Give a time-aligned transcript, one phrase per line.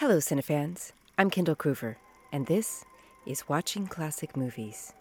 [0.00, 0.92] Hello, Cinefans.
[1.18, 1.96] I'm Kendall Cruver,
[2.32, 2.86] and this
[3.26, 4.94] is Watching Classic Movies.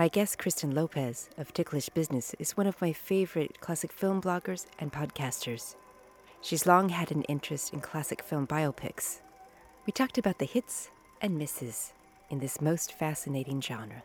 [0.00, 4.66] My guest, Kristen Lopez of Ticklish Business, is one of my favorite classic film bloggers
[4.80, 5.76] and podcasters.
[6.40, 9.20] She's long had an interest in classic film biopics.
[9.86, 10.90] We talked about the hits
[11.22, 11.92] and misses
[12.28, 14.02] in this most fascinating genre.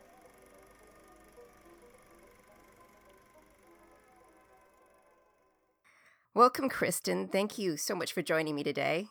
[6.32, 7.26] Welcome, Kristen.
[7.26, 9.08] Thank you so much for joining me today.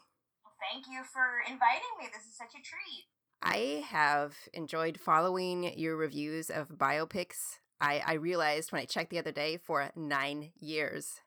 [0.72, 2.08] Thank you for inviting me.
[2.14, 3.06] This is such a treat.
[3.42, 7.58] I have enjoyed following your reviews of biopics.
[7.82, 11.20] I, I realized when I checked the other day for nine years.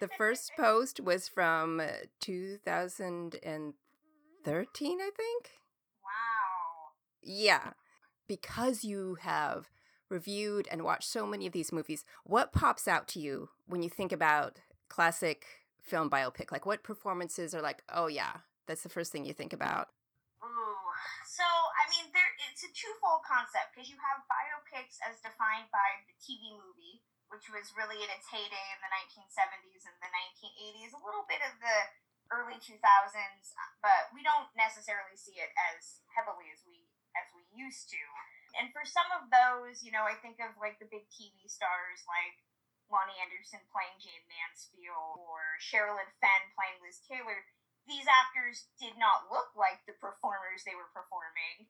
[0.00, 1.82] The first post was from
[2.20, 3.74] 2013,
[5.00, 5.50] I think.
[6.02, 6.92] Wow.
[7.22, 7.72] Yeah.
[8.26, 9.68] Because you have
[10.08, 13.90] reviewed and watched so many of these movies, what pops out to you when you
[13.90, 15.44] think about classic
[15.82, 16.50] film biopic?
[16.50, 18.38] Like, what performances are like, oh, yeah,
[18.70, 19.90] that's the first thing you think about?
[20.46, 20.86] Ooh.
[21.26, 26.06] So, I mean, there it's a twofold concept because you have biopics as defined by
[26.06, 27.02] the TV movie,
[27.34, 31.42] which was really in its heyday in the 1970s and the 1980s, a little bit
[31.42, 31.78] of the
[32.30, 32.78] early 2000s,
[33.82, 36.86] but we don't necessarily see it as heavily as we
[37.18, 37.98] as we used to.
[38.54, 42.06] And for some of those, you know, I think of like the big TV stars
[42.06, 42.38] like
[42.86, 47.42] Loni Anderson playing Jayne Mansfield or Sherilyn Fenn playing Liz Taylor.
[47.88, 51.68] These actors did not look like the performers they were performing,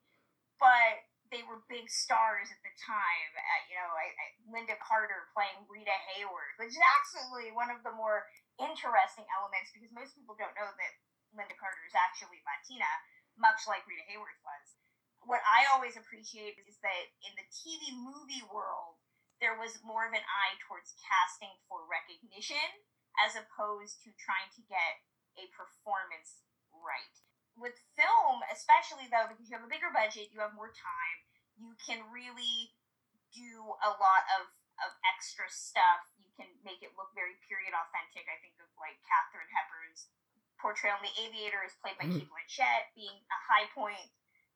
[0.61, 3.31] but they were big stars at the time.
[3.39, 7.87] Uh, you know, I, I, Lynda Carter playing Rita Hayworth, which is actually one of
[7.87, 8.27] the more
[8.59, 10.93] interesting elements because most people don't know that
[11.33, 12.91] Lynda Carter is actually Latina,
[13.39, 14.67] much like Rita Hayworth was.
[15.23, 18.99] What I always appreciate is that in the TV movie world,
[19.39, 22.61] there was more of an eye towards casting for recognition
[23.23, 25.01] as opposed to trying to get
[25.41, 26.45] a performance
[26.77, 27.17] right.
[27.57, 31.19] With film, especially though, because you have a bigger budget, you have more time,
[31.57, 32.73] you can really
[33.33, 34.49] do a lot of,
[34.81, 36.09] of extra stuff.
[36.17, 38.25] You can make it look very period authentic.
[38.29, 40.09] I think of like Katharine Hepburn's
[40.57, 42.25] portrayal in The Aviator is played by mm-hmm.
[42.25, 44.09] Cate Blanchett being a high point.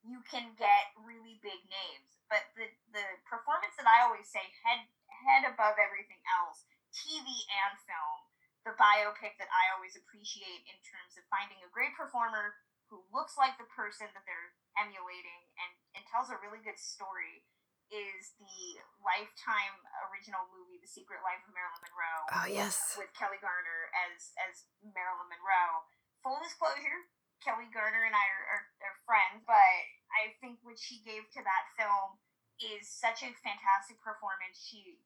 [0.04, 2.20] You can get really big names.
[2.28, 4.84] But the, the performance that I always say head
[5.24, 8.18] head above everything else, TV and film,
[8.64, 12.56] the biopic that I always appreciate in terms of finding a great performer
[12.88, 17.44] who looks like the person that they're emulating and, and tells a really good story
[17.92, 19.76] is the Lifetime
[20.08, 22.22] original movie, The Secret Life of Marilyn Monroe.
[22.32, 25.84] Oh yes, with Kelli Garner as as Marilyn Monroe.
[26.24, 27.12] Full disclosure,
[27.44, 29.80] Kelli Garner and I are, are, are friends, but
[30.16, 32.16] I think what she gave to that film
[32.56, 34.56] is such a fantastic performance.
[34.56, 34.96] She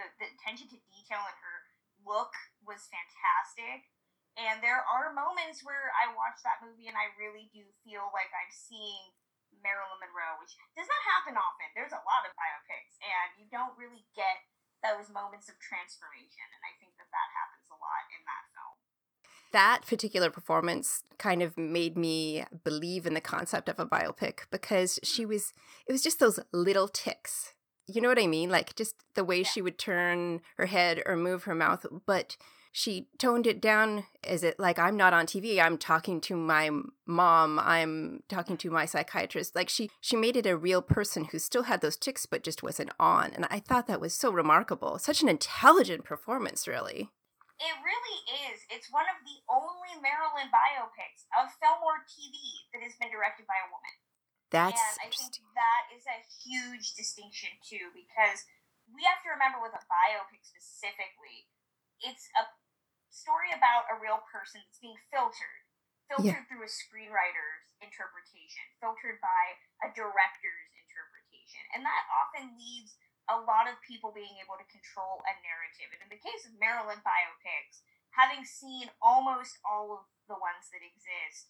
[0.00, 1.56] the, the attention to detail in her
[2.08, 2.32] look
[2.64, 3.90] was fantastic.
[4.40, 8.32] And there are moments where I watch that movie and I really do feel like
[8.32, 9.12] I'm seeing
[9.60, 11.68] Marilyn Monroe, which does not happen often.
[11.76, 14.48] There's a lot of biopics, and you don't really get
[14.80, 16.48] those moments of transformation.
[16.48, 18.76] And I think that that happens a lot in that film.
[19.52, 24.98] That particular performance kind of made me believe in the concept of a biopic because
[25.04, 25.52] she was,
[25.86, 27.52] it was just those little ticks
[27.86, 28.50] you know what I mean?
[28.50, 29.48] Like just the way yeah.
[29.48, 32.36] she would turn her head or move her mouth, but
[32.72, 36.70] she toned it down as it like I'm not on TV, I'm talking to my
[37.06, 39.54] mom, I'm talking to my psychiatrist.
[39.54, 42.62] Like she she made it a real person who still had those ticks but just
[42.62, 43.32] wasn't on.
[43.34, 44.98] And I thought that was so remarkable.
[44.98, 47.12] Such an intelligent performance, really.
[47.60, 48.18] It really
[48.50, 48.64] is.
[48.72, 52.34] It's one of the only Marilyn biopics of film or TV
[52.72, 53.94] that has been directed by a woman.
[54.52, 58.44] That's and I think that is a huge distinction too, because
[58.92, 61.48] we have to remember with a biopic specifically,
[62.04, 62.44] it's a
[63.08, 65.64] story about a real person that's being filtered,
[66.08, 66.48] filtered yeah.
[66.48, 72.96] through a screenwriter's interpretation, filtered by a director's interpretation, and that often leaves
[73.30, 75.88] a lot of people being able to control a narrative.
[75.94, 77.80] And in the case of Marilyn biopics,
[78.12, 81.48] having seen almost all of the ones that exist,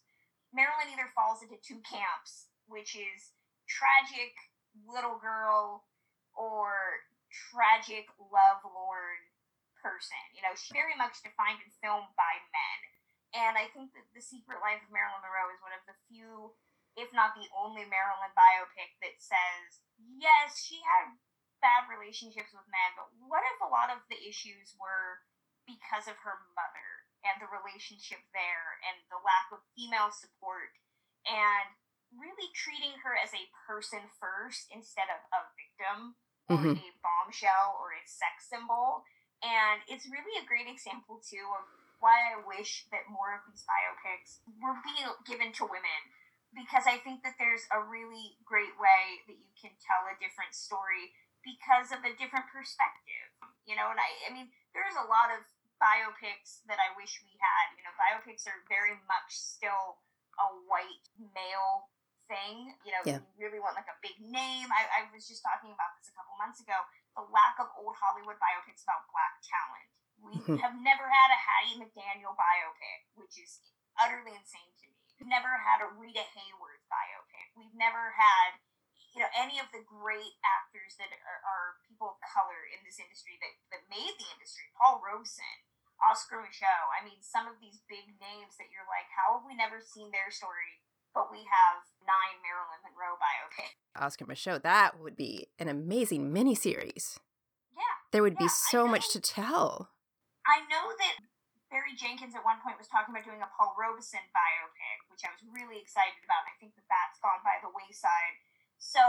[0.53, 3.33] Marilyn either falls into two camps which is
[3.69, 4.33] tragic
[4.85, 5.85] little girl
[6.33, 9.21] or tragic lovelorn
[9.77, 10.23] person.
[10.33, 12.79] You know, she's very much defined in film by men.
[13.33, 16.53] And I think that The Secret Life of Marilyn Monroe is one of the few,
[16.93, 21.17] if not the only Marilyn biopic that says, yes, she had
[21.65, 25.23] bad relationships with men, but what if a lot of the issues were
[25.63, 26.89] because of her mother
[27.23, 30.75] and the relationship there and the lack of female support
[31.23, 31.71] and
[32.15, 36.15] really treating her as a person first instead of a victim
[36.49, 36.77] or mm-hmm.
[36.79, 39.05] a bombshell or a sex symbol.
[39.43, 41.65] And it's really a great example too of
[41.99, 46.01] why I wish that more of these biopics were being given to women
[46.51, 50.53] because I think that there's a really great way that you can tell a different
[50.53, 53.27] story because of a different perspective.
[53.65, 55.43] You know, and I I mean there's a lot of
[55.79, 57.75] biopics that I wish we had.
[57.75, 60.03] You know, biopics are very much still
[60.39, 61.91] a white male
[62.33, 62.73] thing.
[62.81, 63.21] You know, yeah.
[63.37, 64.67] you really want like a big name.
[64.73, 66.73] I, I was just talking about this a couple months ago.
[67.13, 69.87] The lack of old Hollywood biopics about black talent.
[70.17, 70.57] We mm-hmm.
[70.65, 73.61] have never had a Hattie McDaniel biopic, which is
[74.01, 74.97] utterly insane to me.
[75.21, 77.53] We've never had a Rita Hayworth biopic.
[77.53, 78.57] We've never had,
[79.13, 82.97] you know, any of the great actors that are, are people of color in this
[82.97, 84.73] industry that, that made the industry.
[84.79, 85.67] Paul Robeson,
[86.01, 86.87] Oscar Micheaux.
[86.95, 90.09] I mean, some of these big names that you're like, how have we never seen
[90.09, 90.81] their story
[91.13, 93.77] but we have nine Marilyn Monroe biopics.
[93.95, 97.21] Oscar Micheaux, that would be an amazing miniseries.
[97.77, 97.95] Yeah.
[98.11, 99.93] There would yeah, be so much to tell.
[100.43, 101.15] I know that
[101.69, 105.33] Barry Jenkins at one point was talking about doing a Paul Robeson biopic, which I
[105.33, 106.45] was really excited about.
[106.45, 108.37] I think that that's gone by the wayside.
[108.77, 109.01] So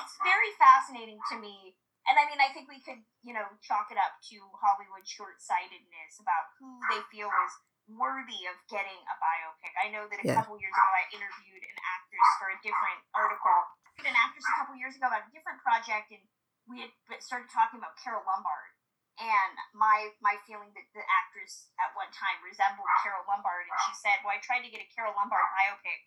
[0.00, 1.78] it's very fascinating to me.
[2.08, 5.38] And I mean, I think we could, you know, chalk it up to Hollywood short
[5.38, 7.54] sightedness about who they feel is
[7.96, 9.72] worthy of getting a biopic.
[9.78, 10.38] I know that a yeah.
[10.38, 13.60] couple years ago I interviewed an actress for a different article.
[14.00, 16.24] An actress a couple years ago about a different project, and
[16.64, 18.72] we had started talking about Carole Lombard.
[19.20, 23.92] And my my feeling that the actress at one time resembled Carole Lombard, and she
[24.00, 26.00] said, "Well, I tried to get a Carole Lombard biopic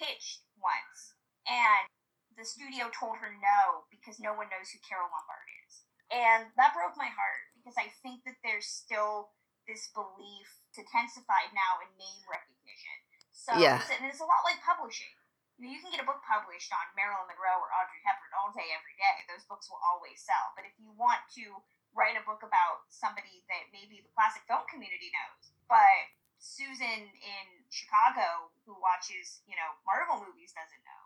[0.00, 1.12] pitched once,
[1.44, 1.84] and
[2.32, 6.72] the studio told her no because no one knows who Carole Lombard is." And that
[6.72, 9.36] broke my heart because I think that there's still
[9.68, 12.96] this belief intensified now in name recognition.
[13.34, 13.82] So yeah.
[13.82, 15.12] it's, and it's a lot like publishing.
[15.58, 18.50] You, know, you can get a book published on Marilyn Monroe or Audrey Hepburn all
[18.50, 19.22] day, every day.
[19.30, 20.54] Those books will always sell.
[20.58, 21.62] But if you want to
[21.94, 26.10] write a book about somebody that maybe the classic film community knows, but
[26.42, 31.04] Susan in Chicago who watches, you know, Marvel movies doesn't know,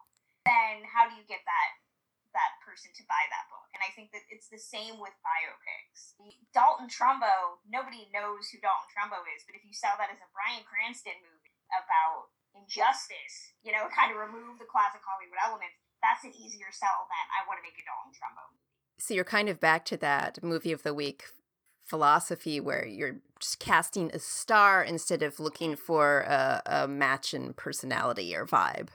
[0.48, 1.70] then how do you get that
[2.36, 3.68] that person to buy that book.
[3.72, 6.16] And I think that it's the same with biopics.
[6.52, 10.28] Dalton Trumbo, nobody knows who Dalton Trumbo is, but if you sell that as a
[10.32, 16.22] Bryan Cranston movie about injustice, you know, kind of remove the classic Hollywood elements, that's
[16.22, 18.68] an easier sell than I want to make a Dalton Trumbo movie.
[18.98, 21.30] So you're kind of back to that movie of the week
[21.88, 27.54] philosophy where you're just casting a star instead of looking for a, a match in
[27.54, 28.88] personality or vibe.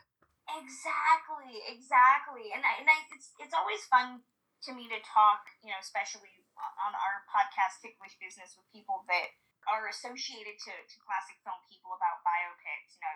[0.54, 2.54] Exactly, exactly.
[2.54, 4.22] And I, and I, it's it's always fun
[4.70, 9.34] to me to talk, you know, especially on our podcast Ticklish Business with people that
[9.66, 12.96] are associated to, to classic film people about biopics.
[12.96, 13.16] You know,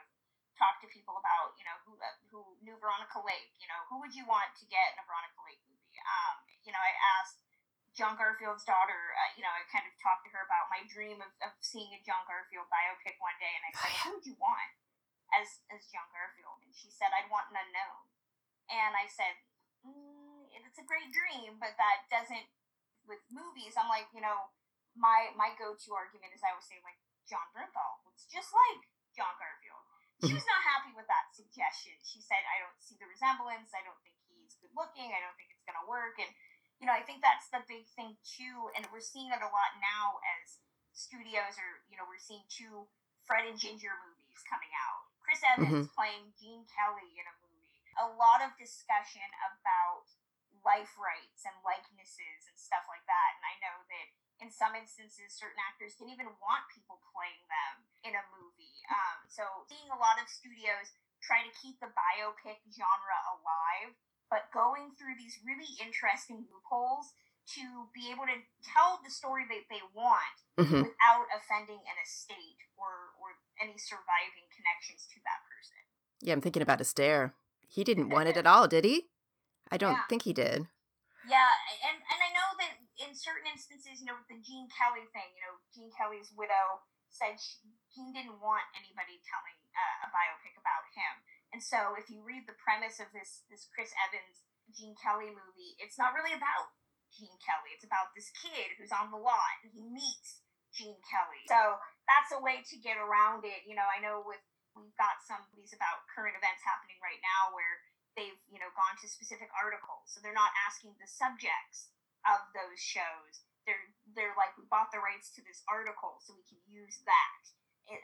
[0.58, 1.94] talk to people about, you know, who
[2.34, 3.54] who knew Veronica Lake.
[3.62, 6.02] You know, who would you want to get in a Veronica Lake movie?
[6.02, 6.36] Um,
[6.66, 7.46] you know, I asked
[7.94, 9.14] John Garfield's daughter.
[9.14, 11.94] Uh, you know, I kind of talked to her about my dream of, of seeing
[11.94, 14.70] a John Garfield biopic one day, and I said, who would you want?
[15.36, 18.08] As as John Garfield, and she said I'd want an unknown,
[18.72, 19.36] and I said
[19.84, 22.48] mm, it's a great dream, but that doesn't
[23.04, 23.76] with movies.
[23.76, 24.52] I'm like you know
[24.96, 26.98] my my go to argument is I always say like
[27.28, 29.84] Jon Bernthal looks just like John Garfield.
[30.26, 31.94] She was not happy with that suggestion.
[32.02, 33.70] She said I don't see the resemblance.
[33.76, 35.14] I don't think he's good looking.
[35.14, 36.32] I don't think it's gonna work, and
[36.82, 39.78] you know I think that's the big thing too, and we're seeing it a lot
[39.78, 40.64] now as
[40.98, 42.90] studios are you know we're seeing two
[43.30, 45.92] Fred and Ginger movies coming out Chris Evans mm-hmm.
[45.92, 47.84] playing Gene Kelly in a movie.
[48.00, 50.08] A lot of discussion about
[50.64, 53.30] life rights and likenesses and stuff like that.
[53.36, 54.08] And I know that
[54.40, 57.74] in some instances, certain actors didn't even want people playing them
[58.08, 58.80] in a movie.
[58.88, 64.00] Um, so seeing a lot of studios try to keep the biopic genre alive,
[64.32, 67.12] but going through these really interesting loopholes
[67.58, 70.84] to be able to tell the story that they want mm-hmm.
[70.84, 73.16] without offending an estate or
[73.62, 75.80] any surviving connections to that person.
[76.22, 77.34] Yeah, I'm thinking about Astaire.
[77.68, 79.10] He didn't want it at all, did he?
[79.72, 80.08] I don't yeah.
[80.10, 80.68] think he did.
[81.28, 81.52] Yeah,
[81.84, 85.28] and and I know that in certain instances, you know, with the Gene Kelly thing,
[85.36, 87.60] you know, Gene Kelly's widow said she,
[87.92, 91.14] Gene didn't want anybody telling uh, a biopic about him.
[91.52, 95.76] And so, if you read the premise of this this Chris Evans Gene Kelly movie,
[95.84, 96.72] it's not really about
[97.12, 97.76] Gene Kelly.
[97.76, 100.47] It's about this kid who's on the lot and he meets
[100.78, 101.42] Gene Kelly.
[101.50, 103.66] So that's a way to get around it.
[103.66, 104.42] You know, I know with
[104.78, 107.82] we've got some these about current events happening right now where
[108.14, 111.90] they've you know gone to specific articles, so they're not asking the subjects
[112.30, 113.42] of those shows.
[113.66, 117.42] They're they're like we bought the rights to this article, so we can use that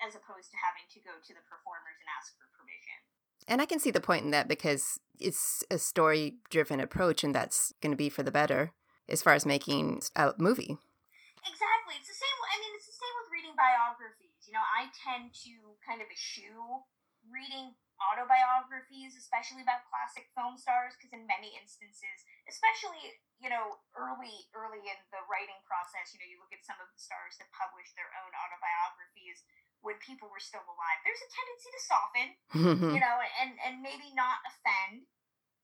[0.01, 2.97] as opposed to having to go to the performers and ask for permission.
[3.47, 7.35] And I can see the point in that because it's a story driven approach, and
[7.35, 8.71] that's going to be for the better
[9.09, 10.79] as far as making a movie.
[11.43, 11.82] Exactly.
[12.53, 12.61] It's the same.
[12.61, 14.45] I mean, it's the same with reading biographies.
[14.45, 16.85] You You know, I tend to kind of eschew
[17.31, 24.45] reading autobiographies, especially about classic film stars, because in many instances, especially you know early
[24.53, 27.49] early in the writing process, you know you look at some of the stars that
[27.55, 29.41] published their own autobiographies
[29.81, 30.99] when people were still alive.
[31.03, 32.27] There's a tendency to soften,
[32.93, 35.09] you know, and and maybe not offend.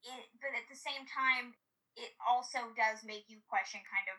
[0.01, 1.59] It, but at the same time,
[1.99, 4.17] it also does make you question kind of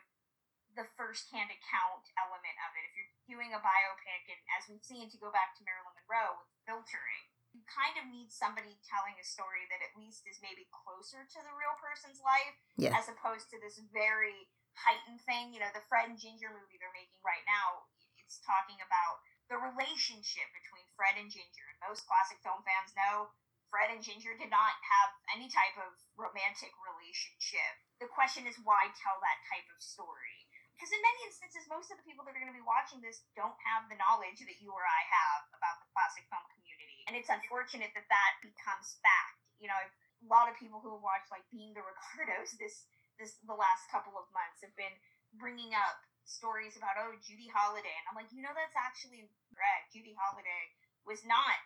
[0.75, 2.87] the first-hand account element of it.
[2.87, 6.39] If you're doing a biopic, and as we've seen, to go back to Marilyn Monroe
[6.39, 10.71] with filtering, you kind of need somebody telling a story that at least is maybe
[10.71, 12.95] closer to the real person's life yeah.
[12.95, 14.47] as opposed to this very
[14.79, 15.51] heightened thing.
[15.51, 19.19] You know, the Fred and Ginger movie they're making right now, it's talking about
[19.51, 21.67] the relationship between Fred and Ginger.
[21.75, 23.35] And most classic film fans know
[23.67, 27.83] Fred and Ginger did not have any type of romantic relationship.
[27.99, 30.40] The question is why tell that type of story?
[30.81, 33.21] Because in many instances, most of the people that are going to be watching this
[33.37, 37.05] don't have the knowledge that you or I have about the classic film community.
[37.05, 39.37] And it's unfortunate that that becomes fact.
[39.61, 42.89] You know, a lot of people who have watched like Being the Ricardos this
[43.21, 44.97] this the last couple of months have been
[45.37, 49.93] bringing up stories about oh Judy Holliday, and I'm like, you know, that's actually correct.
[49.93, 50.73] Judy Holliday
[51.05, 51.61] was not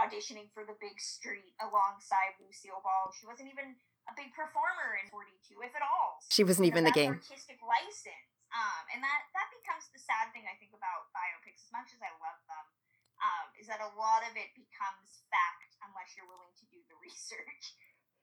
[0.00, 3.12] auditioning for the big street alongside Lucille Ball.
[3.20, 3.76] She wasn't even
[4.08, 6.24] a big performer in 42, if at all.
[6.32, 7.20] She wasn't even in the game.
[7.20, 8.35] Artistic license.
[8.56, 11.60] Um, and that that becomes the sad thing I think about biopics.
[11.60, 12.66] As much as I love them,
[13.20, 16.96] um, is that a lot of it becomes fact unless you're willing to do the
[17.04, 17.76] research.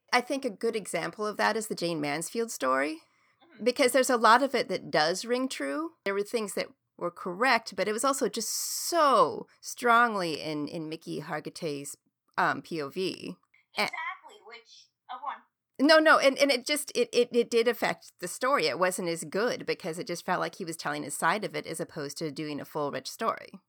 [0.10, 3.06] I think a good example of that is the Jayne Mansfield story,
[3.42, 3.64] mm-hmm.
[3.64, 5.94] because there's a lot of it that does ring true.
[6.06, 8.50] There were things that were correct, but it was also just
[8.90, 11.98] so strongly in in Mickey Hargitay's
[12.38, 13.38] um, POV.
[13.78, 15.46] Exactly, and, which oh, one.
[15.84, 18.72] No, no, and, and it just it, it it did affect the story.
[18.72, 21.60] It wasn't as good because it just felt like he was telling his side of
[21.60, 23.60] it as opposed to doing a full rich story.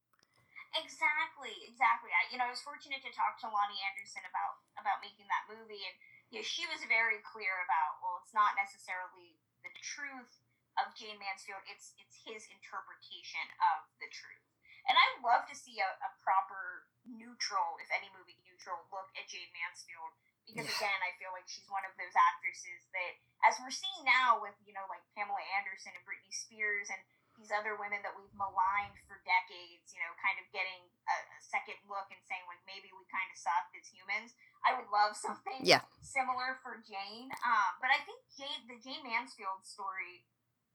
[0.78, 2.14] Exactly, exactly.
[2.14, 5.50] I, you know, I was fortunate to talk to Loni Anderson about about making that
[5.50, 5.96] movie, and
[6.30, 9.34] you know, she was very clear about well, it's not necessarily
[9.66, 10.38] the truth
[10.78, 13.42] of Jayne Mansfield; it's it's his interpretation
[13.74, 14.53] of the truth.
[14.84, 19.28] And I love to see a, a proper neutral, if any movie neutral, look at
[19.28, 20.12] Jayne Mansfield
[20.44, 20.76] because yeah.
[20.76, 23.12] again, I feel like she's one of those actresses that,
[23.48, 27.00] as we're seeing now with you know like Pamela Anderson and Britney Spears and
[27.34, 31.40] these other women that we've maligned for decades, you know, kind of getting a, a
[31.42, 34.38] second look and saying like maybe we kind of sucked as humans.
[34.62, 35.82] I would love something yeah.
[35.98, 40.22] similar for Jayne, Um, but I think Jayne, the Jayne Mansfield story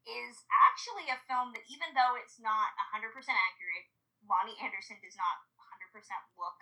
[0.04, 3.88] is actually a film that even though it's not 100% accurate,
[4.30, 5.98] Loni Anderson does not 100%
[6.38, 6.58] look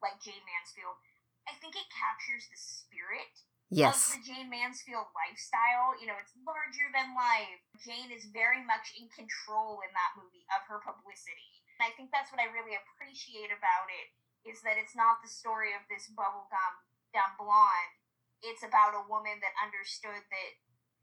[0.00, 0.96] like Jayne Mansfield.
[1.44, 4.10] I think it captures the spirit yes.
[4.10, 5.92] of the Jayne Mansfield lifestyle.
[6.00, 7.60] You know, it's larger than life.
[7.84, 11.60] Jayne is very much in control in that movie of her publicity.
[11.76, 14.08] And I think that's what I really appreciate about it
[14.48, 16.74] is that it's not the story of this bubblegum
[17.12, 17.94] dumb blonde.
[18.40, 20.52] It's about a woman that understood that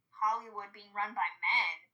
[0.09, 1.86] Hollywood being run by men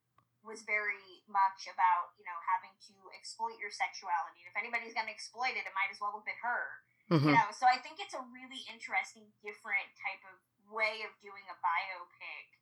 [0.43, 4.43] was very much about, you know, having to exploit your sexuality.
[4.43, 6.63] If anybody's going to exploit it, it might as well have been her.
[7.11, 7.31] Mm-hmm.
[7.31, 11.47] You know, so I think it's a really interesting, different type of way of doing
[11.47, 12.59] a biopic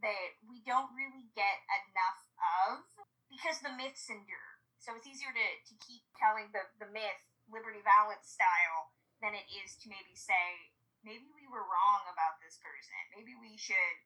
[0.00, 2.20] that we don't really get enough
[2.64, 2.84] of
[3.28, 4.60] because the myths endure.
[4.80, 9.46] So it's easier to, to keep telling the, the myth Liberty Valance style than it
[9.62, 10.72] is to maybe say,
[11.06, 12.98] maybe we were wrong about this person.
[13.14, 13.96] Maybe we should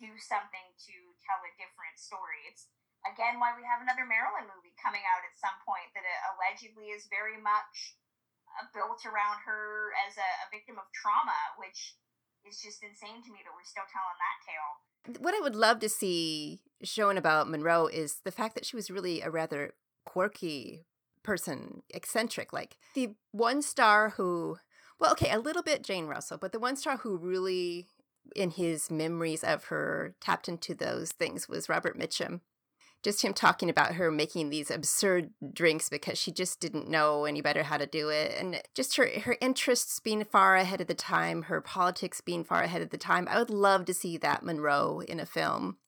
[0.00, 2.48] do something to tell a different story.
[2.48, 2.72] It's
[3.04, 6.90] again why we have another Marilyn movie coming out at some point that uh, allegedly
[6.90, 8.00] is very much
[8.56, 12.00] uh, built around her as a, a victim of trauma, which
[12.48, 14.72] is just insane to me that we're still telling that tale.
[15.20, 18.90] What I would love to see shown about Monroe is the fact that she was
[18.90, 20.86] really a rather quirky
[21.22, 22.52] person, eccentric.
[22.52, 24.58] Like the one star who,
[24.98, 27.86] well, okay, a little bit Jane Russell, but the one star who really,
[28.36, 32.40] in his memories of her, tapped into those things was Robert Mitchum.
[33.02, 37.40] Just him talking about her making these absurd drinks because she just didn't know any
[37.40, 38.36] better how to do it.
[38.38, 42.62] And just her her interests being far ahead of the time her politics being far
[42.62, 43.26] ahead of the time.
[43.30, 45.78] I would love to see that monroe in a film.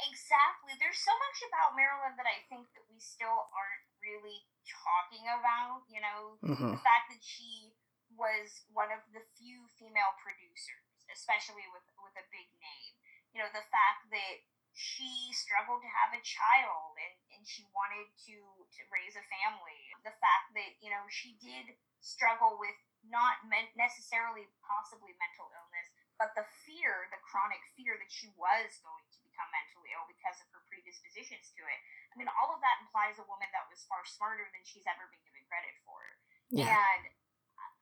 [0.00, 0.72] Exactly.
[0.80, 5.84] There's so much about marilyn that i think that we still aren't really talking about
[5.92, 6.40] you know?
[6.40, 6.72] Mm-hmm.
[6.76, 7.76] the fact that she
[8.16, 10.87] was one of the few female producers
[11.18, 12.94] especially with with a big name
[13.34, 14.46] you know the fact that
[14.78, 18.38] she struggled to have a child and, and she wanted to,
[18.70, 19.80] to raise a family.
[20.06, 25.90] The fact that, you know, she did struggle with not meant necessarily possibly mental illness,
[26.14, 30.38] but the fear, the chronic fear that she was going to become mentally ill because
[30.38, 31.80] of her predispositions to it.
[32.10, 35.10] I mean, all of that implies a woman that was far smarter than she's ever
[35.10, 35.98] been given credit for.
[36.54, 36.70] Yeah.
[36.70, 37.02] And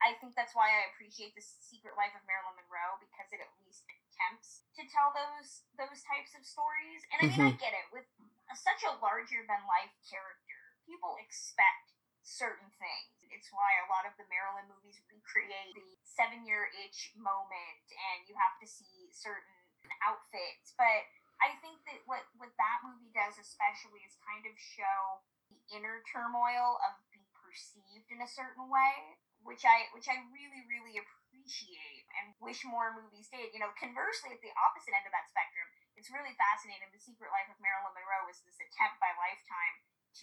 [0.05, 3.49] I think that's why I appreciate the Secret Life of Marilyn Monroe because it at
[3.65, 7.01] least attempts to tell those those types of stories.
[7.13, 7.57] And I mean, Mm-hmm.
[7.57, 8.09] I get it with
[8.57, 13.17] such a larger than life character, people expect certain things.
[13.31, 18.25] It's why a lot of the Marilyn movies recreate the seven year itch moment, and
[18.31, 20.75] you have to see certain outfits.
[20.79, 21.07] But
[21.43, 25.23] I think that what what that movie does, especially, is kind of show
[25.53, 30.63] the inner turmoil of being perceived in a certain way, which I which I really
[30.67, 33.55] really appreciate and wish more movies did.
[33.55, 36.91] You know, conversely, at the opposite end of that spectrum, it's really fascinating.
[36.91, 39.75] The Secret Life of Marilyn Monroe was this attempt by Lifetime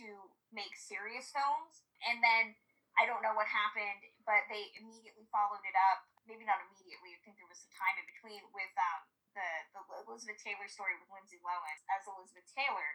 [0.03, 0.08] to
[0.51, 2.53] make serious films, and then
[3.00, 6.06] I don't know what happened, but they immediately followed it up.
[6.30, 7.15] Maybe not immediately.
[7.15, 9.01] I think there was some time in between with um,
[9.34, 12.89] the the Elizabeth Taylor story with Lindsay Lohan as Elizabeth Taylor,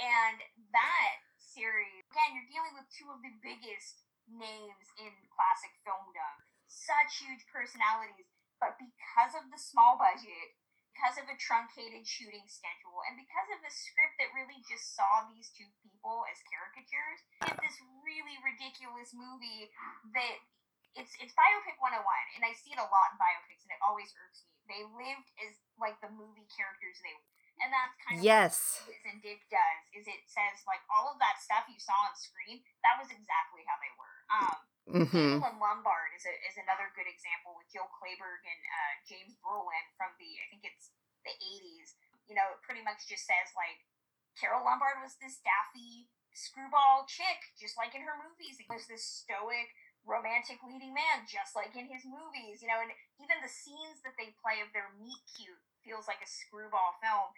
[0.00, 0.40] and
[0.72, 6.34] that series again, you're dealing with two of the biggest names in classic filmdom,
[6.66, 8.28] such huge personalities,
[8.60, 10.56] but because of the small budget,
[10.94, 15.26] because of a truncated shooting schedule, and because of a script that really just saw
[15.26, 17.76] these two people as caricatures, get this
[18.06, 19.68] really ridiculous movie
[20.14, 20.38] that
[20.94, 21.98] it's it's biopic 101
[22.38, 25.28] and i see it a lot in biopics and it always irks me they lived
[25.42, 27.34] as like the movie characters they were.
[27.62, 28.78] and that's kind of Yes.
[28.86, 32.14] what and Dick does is it says like all of that stuff you saw on
[32.14, 35.40] screen that was exactly how they were um Mm-hmm.
[35.40, 40.12] Lombard is, a, is another good example with Joe Clayburgh and uh, James Brolin from
[40.20, 40.92] the I think it's
[41.24, 41.96] the 80s.
[42.28, 43.80] You know, it pretty much just says like
[44.36, 48.60] Carole Lombard was this daffy screwball chick, just like in her movies.
[48.60, 49.72] He was this stoic,
[50.04, 52.60] romantic leading man, just like in his movies.
[52.60, 52.92] You know, and
[53.24, 57.32] even the scenes that they play of their meet cute feels like a screwball film.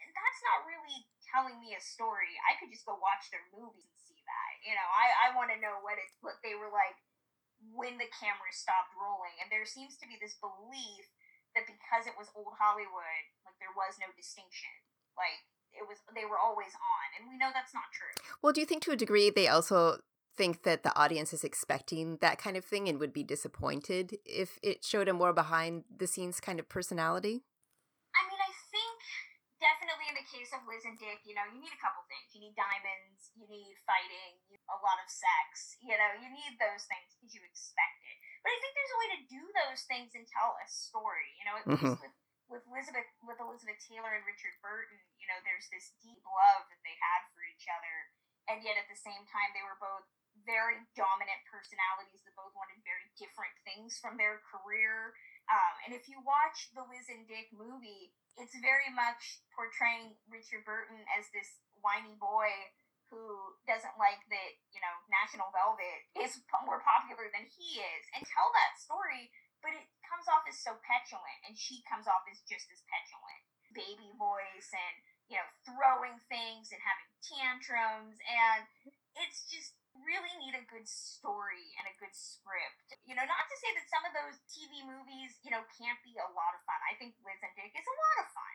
[0.00, 2.40] And that's not really telling me a story.
[2.48, 3.95] I could just go watch their movies
[4.26, 4.52] that.
[4.66, 6.98] You know, I, I want to know what it what they were like
[7.72, 9.32] when the camera stopped rolling.
[9.40, 11.06] And there seems to be this belief
[11.56, 14.70] that because it was old Hollywood, like there was no distinction.
[15.16, 15.40] Like
[15.72, 17.06] it was they were always on.
[17.16, 18.12] And we know that's not true.
[18.42, 20.04] Well, do you think to a degree they also
[20.36, 24.58] think that the audience is expecting that kind of thing and would be disappointed if
[24.62, 27.40] it showed a more behind the scenes kind of personality?
[28.12, 29.00] I mean, I think
[29.60, 32.32] definitely in the case of Liz and Dick, you know, you need a couple things.
[32.32, 35.76] You need diamonds, you need fighting, you a lot of sex.
[35.84, 38.16] You know, you need those things because you expect it.
[38.40, 41.36] But I think there's a way to do those things and tell a story.
[41.36, 41.84] You know, at Mhm.
[41.84, 42.16] least with
[42.48, 46.80] with Elizabeth with Elizabeth Taylor and Richard Burton, you know, there's this deep love that
[46.82, 48.08] they had for each other,
[48.48, 50.06] and yet at the same time they were both
[50.46, 55.12] very dominant personalities that both wanted very different things from their career.
[55.46, 60.66] Um, and if you watch the Liz and Dick movie, it's very much portraying Richard
[60.66, 62.50] Burton as this whiny boy
[63.06, 68.26] who doesn't like that, you know, National Velvet is more popular than he is, and
[68.26, 69.30] tell that story,
[69.62, 73.42] but it comes off as so petulant, and she comes off as just as petulant.
[73.70, 74.96] Baby voice and,
[75.30, 78.66] you know, throwing things and having tantrums, and
[79.22, 82.98] it's just really need a good story and a good script.
[83.08, 86.16] You know, not to say that some of those TV movies, you know, can't be
[86.18, 86.80] a lot of fun.
[86.84, 88.54] I think Liz and Dick is a lot of fun.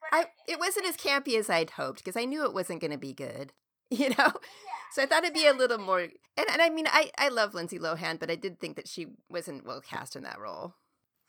[0.00, 2.94] But I it wasn't as campy as I'd hoped because I knew it wasn't going
[2.94, 3.52] to be good.
[3.90, 5.98] You know, yeah, so I thought it'd be a little more.
[5.98, 9.18] And, and I mean, I I love Lindsay Lohan, but I did think that she
[9.28, 10.78] wasn't well cast in that role.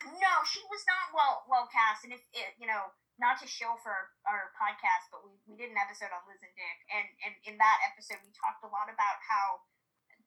[0.06, 3.76] No, she was not well well cast, and if it, you know, not to show
[3.84, 3.92] for
[4.24, 7.54] our podcast, but we, we did an episode on Liz and Dick, and and in
[7.60, 9.62] that episode we talked a lot about how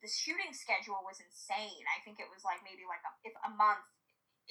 [0.03, 1.83] the shooting schedule was insane.
[1.89, 3.81] I think it was like maybe like a, if a month,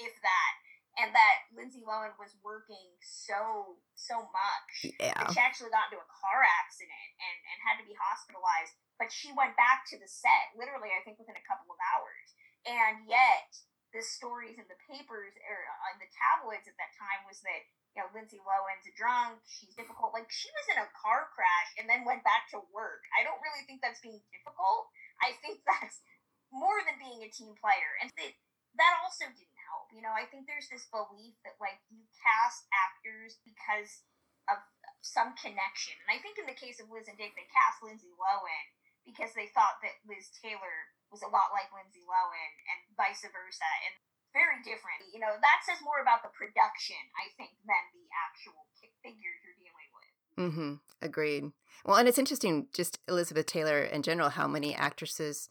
[0.00, 0.52] if that,
[0.98, 5.14] and that Lindsay Lohan was working so so much Yeah.
[5.14, 8.74] that she actually got into a car accident and, and had to be hospitalized.
[8.98, 12.28] But she went back to the set, literally, I think within a couple of hours.
[12.62, 13.50] And yet,
[13.90, 17.62] the stories in the papers or uh, on the tabloids at that time was that,
[17.94, 20.10] you know, Lindsay Lohan's a drunk, she's difficult.
[20.10, 23.06] Like, she was in a car crash and then went back to work.
[23.14, 24.90] I don't really think that's being difficult.
[25.22, 26.02] I think that's
[26.50, 27.94] more than being a team player.
[28.02, 28.34] And that,
[28.82, 29.94] that also didn't help.
[29.94, 34.02] You know, I think there's this belief that, like, you cast actors because
[34.50, 34.58] of
[35.00, 35.94] some connection.
[36.02, 38.66] And I think in the case of Liz and Dick, they cast Lindsay Lohan
[39.06, 43.70] because they thought that Liz Taylor was a lot like Lindsay Lohan and vice versa.
[43.86, 43.94] And
[44.34, 45.14] very different.
[45.14, 48.66] You know, that says more about the production, I think, than the actual
[49.00, 50.10] figures you're dealing with.
[50.34, 50.72] Mm-hmm.
[51.00, 51.54] Agreed.
[51.86, 55.48] Well, and it's interesting, just Elizabeth Taylor in general, how many actresses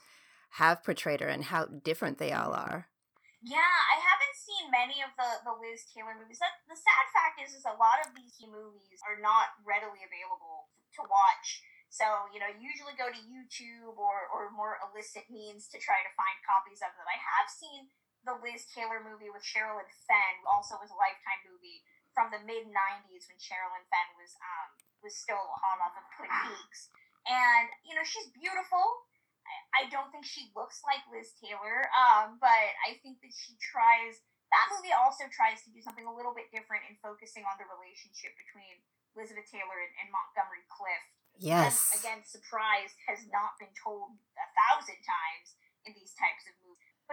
[0.59, 2.91] have portrayed her and how different they all are.
[3.43, 3.59] Yeah,
[3.91, 6.39] I haven't seen many of the, the Liz Taylor movies.
[6.39, 10.71] That, the sad fact is, is a lot of these movies are not readily available
[10.95, 11.63] to watch.
[11.91, 16.11] So, you know, usually go to YouTube or, or more illicit means to try to
[16.17, 17.05] find copies of them.
[17.05, 17.91] I have seen
[18.23, 21.83] the Liz Taylor movie with Sherilyn Fenn, also was a Lifetime movie
[22.15, 24.69] from the mid '90s when Sherilyn Fenn was um,
[25.03, 26.87] was still hot off of Twin Peaks,
[27.27, 28.83] and you know she's beautiful.
[29.43, 33.59] I, I don't think she looks like Liz Taylor, um, but I think that she
[33.59, 34.23] tries.
[34.55, 37.65] That movie also tries to do something a little bit different in focusing on the
[37.65, 38.85] relationship between
[39.17, 41.09] Elizabeth Taylor and, and Montgomery Clift.
[41.41, 41.89] Yes.
[41.89, 45.57] And again, surprise has not been told a thousand times
[45.89, 46.62] in these types of movies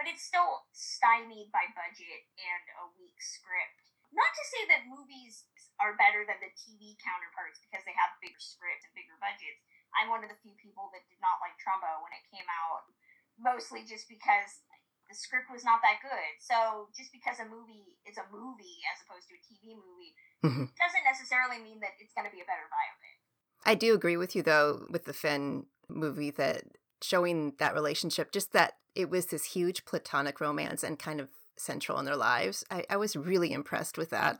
[0.01, 3.85] but it's still stymied by budget and a weak script.
[4.09, 5.45] Not to say that movies
[5.77, 9.61] are better than the TV counterparts because they have bigger scripts and bigger budgets.
[9.93, 12.89] I'm one of the few people that did not like Trumbo when it came out,
[13.37, 14.65] mostly just because
[15.05, 16.33] the script was not that good.
[16.41, 20.65] So just because a movie is a movie as opposed to a TV movie mm-hmm.
[20.81, 23.21] doesn't necessarily mean that it's going to be a better biopic.
[23.69, 26.65] I do agree with you though with the Fenn movie that
[27.01, 31.99] showing that relationship, just that it was this huge platonic romance and kind of central
[31.99, 32.63] in their lives.
[32.69, 34.39] I, I was really impressed with that.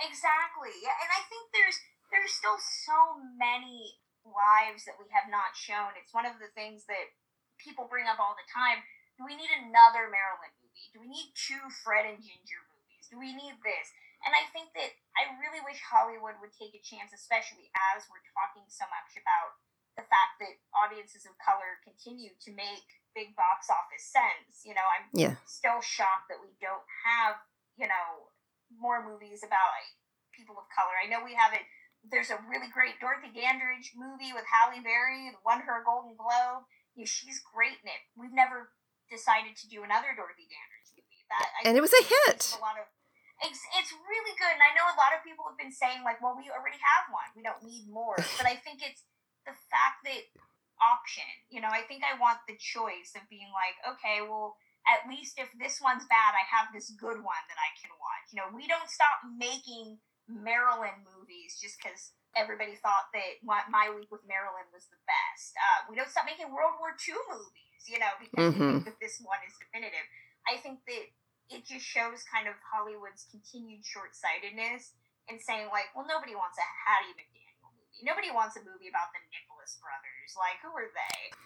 [0.00, 0.74] Exactly.
[0.84, 1.78] And I think there's
[2.12, 5.96] there's still so many lives that we have not shown.
[5.96, 7.12] It's one of the things that
[7.56, 8.84] people bring up all the time.
[9.16, 10.92] Do we need another Marilyn movie?
[10.92, 13.04] Do we need two Fred and Ginger movies?
[13.08, 13.88] Do we need this?
[14.22, 18.22] And I think that I really wish Hollywood would take a chance, especially as we're
[18.36, 19.58] talking so much about
[19.96, 24.64] the fact that audiences of color continue to make big box office sense.
[24.64, 25.36] You know, I'm yeah.
[25.44, 27.36] still shocked that we don't have,
[27.76, 28.32] you know,
[28.72, 29.76] more movies about
[30.32, 30.96] people of color.
[30.96, 31.64] I know we have it.
[32.02, 36.18] There's a really great Dorothy Dandridge movie with Halle Berry, that won her a Golden
[36.18, 36.66] Globe.
[36.98, 38.02] You know, she's great in it.
[38.18, 38.74] We've never
[39.06, 41.22] decided to do another Dorothy Dandridge movie.
[41.30, 42.58] That I and it was a hit.
[42.58, 42.88] A lot of
[43.42, 46.22] it's, it's really good, and I know a lot of people have been saying like,
[46.22, 47.26] "Well, we already have one.
[47.34, 49.02] We don't need more." But I think it's
[49.44, 50.22] the fact that
[50.82, 55.06] option, you know, I think I want the choice of being like, okay, well, at
[55.06, 58.34] least if this one's bad, I have this good one that I can watch.
[58.34, 64.10] You know, we don't stop making Marilyn movies just because everybody thought that My Week
[64.10, 65.54] with Marilyn was the best.
[65.54, 68.58] Uh, we don't stop making World War II movies, you know, because mm-hmm.
[68.58, 70.06] we think that this one is definitive.
[70.50, 71.06] I think that
[71.54, 74.98] it just shows kind of Hollywood's continued short sightedness
[75.30, 77.51] in saying, like, well, nobody wants a Hattie McDaniel
[78.00, 80.32] Nobody wants a movie about the Nicholas brothers.
[80.32, 81.36] Like, who are they?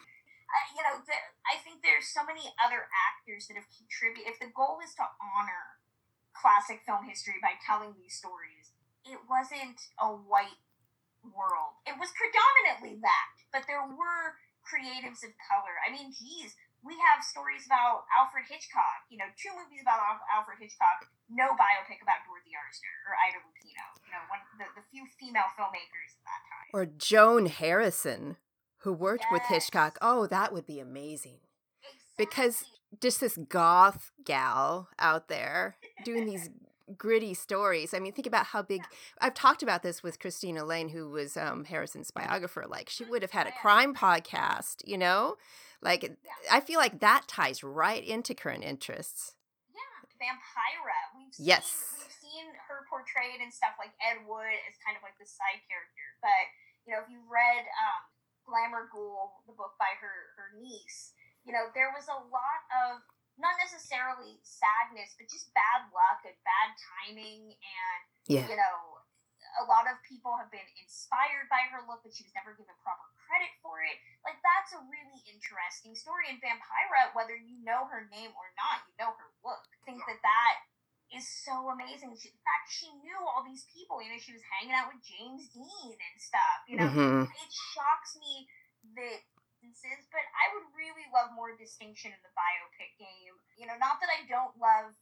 [0.46, 4.30] Uh, you know, the, I think there's so many other actors that have contributed.
[4.30, 5.82] If the goal is to honor
[6.30, 8.70] classic film history by telling these stories,
[9.02, 10.62] it wasn't a white
[11.34, 11.82] world.
[11.82, 15.82] It was predominantly that, but there were creatives of color.
[15.82, 19.06] I mean, geez, we have stories about Alfred Hitchcock.
[19.10, 21.10] You know, two movies about Alfred Hitchcock.
[21.28, 23.86] No biopic about Dorothy Arzner or Ida Lupino.
[24.06, 26.68] You know, one the, the few female filmmakers at that time.
[26.72, 28.36] Or Joan Harrison,
[28.78, 29.32] who worked yes.
[29.32, 29.98] with Hitchcock.
[30.00, 31.38] Oh, that would be amazing.
[31.82, 32.16] Exactly.
[32.16, 32.64] Because
[33.00, 36.50] just this goth gal out there doing these
[36.96, 37.92] gritty stories.
[37.94, 38.82] I mean, think about how big.
[39.20, 42.64] I've talked about this with Christina Lane, who was um, Harrison's biographer.
[42.68, 45.36] Like, she would have had a crime podcast, you know?
[45.82, 46.10] Like, yeah.
[46.50, 49.34] I feel like that ties right into current interests.
[50.16, 51.00] Vampira.
[51.16, 51.96] We've seen, yes.
[51.96, 55.60] We've seen her portrayed in stuff like Ed Wood as kind of like the side
[55.68, 56.06] character.
[56.20, 56.44] But
[56.84, 58.02] you know, if you read um,
[58.46, 61.12] Glamour Ghoul, the book by her her niece,
[61.44, 63.04] you know, there was a lot of
[63.36, 68.48] not necessarily sadness, but just bad luck and bad timing, and yeah.
[68.48, 68.95] you know,
[69.60, 72.76] a lot of people have been inspired by her look, but she was never given
[72.84, 73.96] proper credit for it.
[74.22, 76.28] Like that's a really interesting story.
[76.30, 79.64] And Vampira, whether you know her name or not, you know her look.
[79.72, 80.54] I think that that
[81.14, 82.14] is so amazing.
[82.18, 84.02] She, in fact, she knew all these people.
[84.02, 86.58] You know, she was hanging out with James Dean and stuff.
[86.66, 87.22] You know, mm-hmm.
[87.30, 88.50] it shocks me
[88.98, 89.18] that
[89.62, 90.06] this is.
[90.10, 93.34] but I would really love more distinction in the biopic game.
[93.54, 94.94] You know, not that I don't love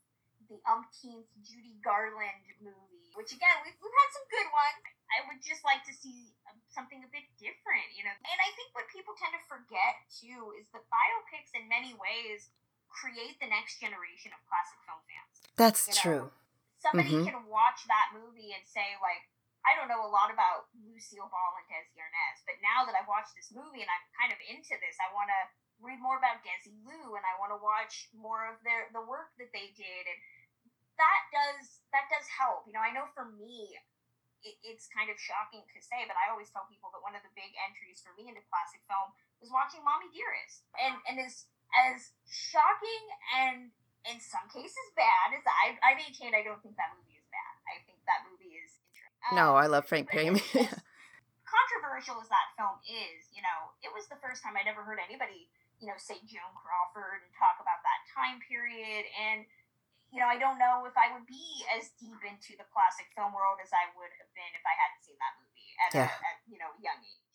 [0.55, 4.79] the umpteenth Judy Garland movie, which again, we've, we've had some good ones.
[5.11, 8.15] I would just like to see um, something a bit different, you know.
[8.15, 12.55] And I think what people tend to forget too is that biopics, in many ways,
[12.87, 15.35] create the next generation of classic film fans.
[15.59, 16.03] That's you know?
[16.07, 16.25] true.
[16.79, 17.27] Somebody mm-hmm.
[17.35, 19.27] can watch that movie and say, like,
[19.65, 23.09] I don't know a lot about Lucille Ball and Desi Arnaz, but now that I've
[23.09, 25.41] watched this movie and I'm kind of into this, I want to
[25.81, 29.51] read more about Desilu and I want to watch more of their the work that
[29.51, 30.21] they did and
[30.97, 32.67] that does that does help.
[32.67, 33.75] You know, I know for me,
[34.43, 37.23] it, it's kind of shocking to say, but I always tell people that one of
[37.23, 41.49] the big entries for me into classic film was watching Mommy Dearest, and and as
[41.75, 43.05] as shocking
[43.35, 47.27] and in some cases bad as I I maintain, I don't think that movie is
[47.33, 47.55] bad.
[47.67, 48.79] I think that movie is.
[49.25, 50.37] Um, no, I love Frank Perry.
[51.55, 54.99] controversial as that film is, you know, it was the first time I'd ever heard
[54.99, 55.47] anybody,
[55.79, 59.07] you know, say Joan Crawford and talk about that time period.
[59.15, 59.47] And,
[60.15, 63.35] you know, I don't know if I would be as deep into the classic film
[63.35, 66.07] world as I would have been if I hadn't seen that movie at, yeah.
[66.07, 67.35] a, at you know, young age.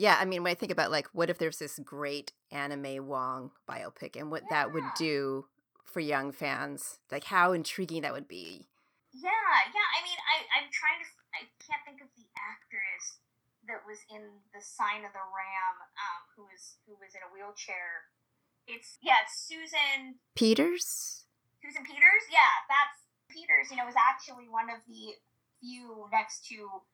[0.00, 2.98] Yeah, I mean, when I think about like, what if there's this great Anna May
[2.98, 4.64] Wong biopic and what yeah.
[4.64, 5.52] that would do
[5.84, 6.98] for young fans?
[7.12, 8.72] Like, how intriguing that would be.
[9.12, 9.88] Yeah, yeah.
[9.92, 13.20] I mean, I, I'm trying to, I can't think of the actress
[13.68, 17.30] that was in the Sign of the Ram, um, who was who was in a
[17.32, 18.08] wheelchair.
[18.66, 21.23] It's yeah, it's Susan Peters.
[21.64, 23.72] Susan Peters, yeah, that's Peters.
[23.72, 25.16] You know, was actually one of the
[25.64, 26.84] few next to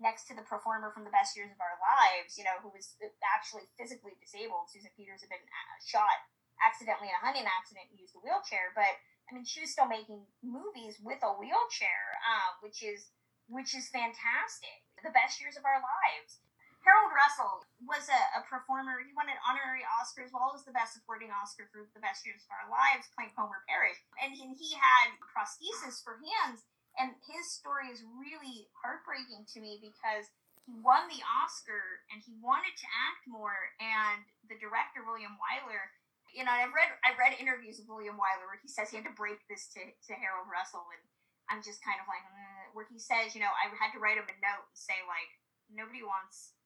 [0.00, 2.40] next to the performer from the best years of our lives.
[2.40, 4.72] You know, who was actually physically disabled.
[4.72, 6.24] Susan Peters had been uh, shot
[6.64, 8.96] accidentally in a hunting accident and used a wheelchair, but
[9.28, 13.12] I mean, she was still making movies with a wheelchair, uh, which is
[13.52, 16.40] which is fantastic the best years of our lives.
[16.88, 19.04] Harold Russell was a, a, performer.
[19.04, 22.24] He won an honorary Oscar as well as the Best Supporting Oscar for The Best
[22.24, 24.00] Years of Our Lives, playing Homer Parrish.
[24.16, 26.64] And he, he had prosthesis for hands.
[26.96, 30.32] And his story is really heartbreaking to me because
[30.64, 33.68] he won the Oscar and he wanted to act more.
[33.84, 35.92] And the director, William Wyler,
[36.32, 39.04] you know, I've read I've read interviews with William Wyler where he says he had
[39.04, 41.04] to break this to, to Harold Russell and
[41.52, 44.20] I'm just kind of like, mm, where he says, you know, I had to write
[44.20, 45.32] him a note and say, like,
[45.72, 46.57] nobody wants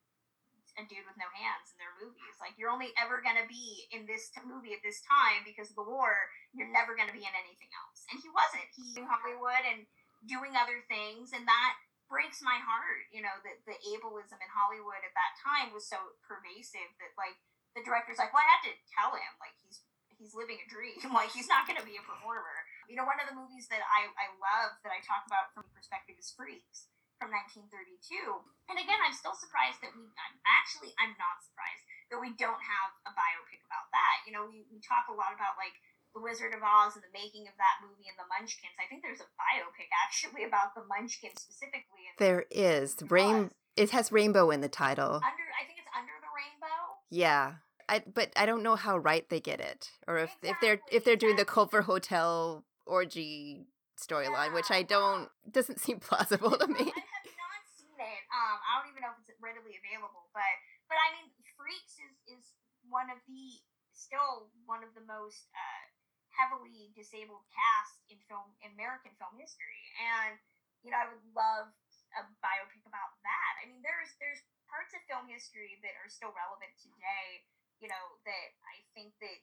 [0.80, 2.37] a dude with no hands in their movies.
[2.40, 5.76] Like, you're only ever to be in this t- movie at this time because of
[5.76, 6.32] the war.
[6.56, 8.08] You're never to be in anything else.
[8.08, 8.64] And he wasn't.
[8.72, 9.85] He in Hollywood and
[10.24, 11.37] doing other things.
[11.37, 11.72] And that
[12.08, 16.00] breaks my heart, you know, that the ableism in Hollywood at that time was so
[16.24, 17.37] pervasive that, like,
[17.76, 19.85] the director's like, well, I had to tell him, like, he's
[20.20, 21.02] he's living a dream.
[21.18, 22.62] like, he's not to be a performer.
[22.87, 25.66] You know, one of the movies that I, I love that I talk about from
[25.74, 26.91] perspective is Freaks
[27.22, 28.18] from 1932.
[28.66, 32.58] And again, I'm still surprised that we, I'm, actually, I'm not surprised that we don't
[32.58, 34.26] have a biopic about that.
[34.26, 35.78] You know, we, we talk a lot about like
[36.18, 38.74] The Wizard of Oz and the making of that movie and the Munchkins.
[38.82, 42.11] I think there's a biopic actually about the Munchkins specifically.
[42.18, 42.98] There is.
[42.98, 45.22] The rain, it has rainbow in the title.
[45.22, 46.98] Under, I think it's Under the Rainbow.
[47.06, 47.62] Yeah.
[47.87, 50.80] I, but I don't know how right they get it, or if, exactly, if they're
[50.96, 51.44] if they're doing exactly.
[51.44, 53.66] the Culver Hotel orgy
[54.02, 54.54] storyline, yeah.
[54.54, 56.74] which I don't doesn't seem plausible to me.
[56.74, 58.22] I have not seen it.
[58.33, 60.55] Um, I don't even know if it's readily available, but
[60.88, 62.45] but I mean, Freaks is is
[62.88, 63.61] one of the
[63.92, 65.85] still one of the most uh,
[66.33, 70.40] heavily disabled casts in film in American film history, and
[70.81, 71.68] you know I would love
[72.16, 73.53] a biopic about that.
[73.61, 77.45] I mean, there's there's parts of film history that are still relevant today.
[77.85, 79.38] You know that I think that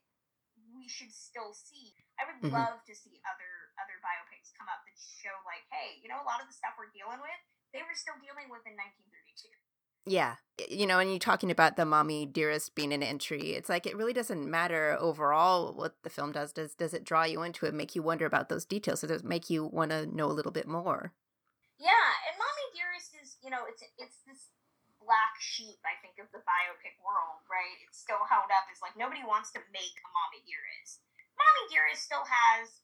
[0.74, 1.96] we should still see.
[2.20, 2.58] I would mm-hmm.
[2.58, 6.28] love to see other other biopics come up that show like, hey, you know, a
[6.28, 7.42] lot of the stuff we're dealing with,
[7.74, 9.50] they were still dealing with in 1932.
[10.10, 10.42] Yeah.
[10.68, 13.54] You know, and you're talking about the mommy dearest being an entry.
[13.54, 16.52] It's like it really doesn't matter overall what the film does.
[16.52, 19.02] Does does it draw you into it, make you wonder about those details?
[19.02, 21.14] Does it make you want to know a little bit more?
[21.80, 24.52] Yeah, and Mommy Dearest is, you know, it's it's this
[25.00, 27.80] black sheep, I think, of the biopic world, right?
[27.88, 31.06] It's still held up as like nobody wants to make a Mommy Dearest.
[31.40, 32.84] Mommy Dearest still has,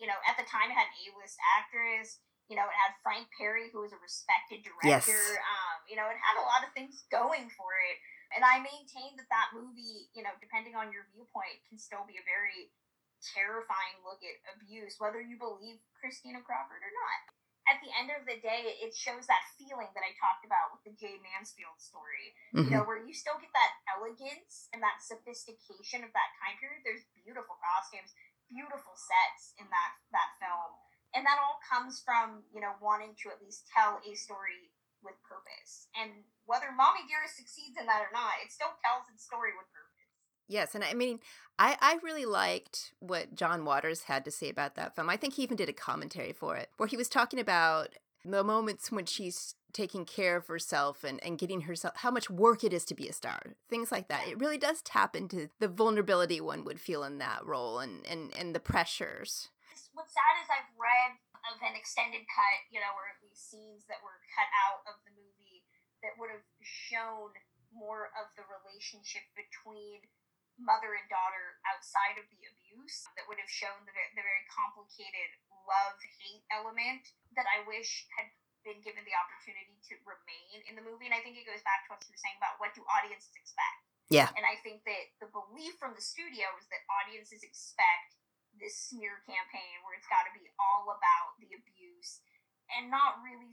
[0.00, 2.24] you know, at the time it had an A-list actress.
[2.50, 5.14] You know, it had Frank Perry, who was a respected director.
[5.14, 5.40] Yes.
[5.40, 7.96] Um, you know, it had a lot of things going for it.
[8.32, 12.16] And I maintain that that movie, you know, depending on your viewpoint, can still be
[12.16, 12.72] a very
[13.22, 17.18] terrifying look at abuse, whether you believe Christina Crawford or not
[17.70, 20.82] at the end of the day, it shows that feeling that I talked about with
[20.82, 22.34] the Jayne Mansfield story.
[22.50, 22.66] Mm-hmm.
[22.66, 26.82] You know, where you still get that elegance and that sophistication of that time period.
[26.82, 28.10] There's beautiful costumes,
[28.50, 30.74] beautiful sets in that that film,
[31.14, 34.72] and that all comes from you know wanting to at least tell a story
[35.04, 35.88] with purpose.
[35.98, 36.10] And
[36.46, 39.92] whether Mommy Dearest succeeds in that or not, it still tells its story with purpose.
[40.48, 41.20] Yes, and I mean,
[41.58, 45.10] I I really liked what John Waters had to say about that film.
[45.10, 48.44] I think he even did a commentary for it, where he was talking about the
[48.44, 52.72] moments when she's taking care of herself and, and getting herself how much work it
[52.72, 56.40] is to be a star things like that it really does tap into the vulnerability
[56.40, 59.48] one would feel in that role and and, and the pressures
[59.92, 61.16] what's sad is i've read
[61.52, 64.96] of an extended cut you know or at least scenes that were cut out of
[65.04, 65.64] the movie
[66.02, 67.30] that would have shown
[67.72, 70.02] more of the relationship between
[70.60, 75.32] mother and daughter outside of the abuse that would have shown the, the very complicated
[75.64, 77.02] love hate element
[77.32, 78.28] that I wish had
[78.62, 81.10] been given the opportunity to remain in the movie.
[81.10, 83.34] And I think it goes back to what you were saying about what do audiences
[83.34, 83.82] expect.
[84.10, 84.30] Yeah.
[84.38, 88.14] And I think that the belief from the studio is that audiences expect
[88.62, 92.22] this smear campaign where it's got to be all about the abuse
[92.70, 93.50] and not really